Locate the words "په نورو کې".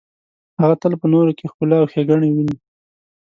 1.01-1.49